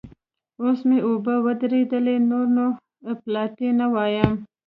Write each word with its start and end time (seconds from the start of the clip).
اوس 0.61 0.79
مې 0.87 0.97
اوبه 1.07 1.33
ودرېدلې؛ 1.45 2.15
نور 2.29 2.45
نو 2.57 2.65
اپلاتي 3.13 3.69
نه 3.79 3.85
وایم. 3.93 4.33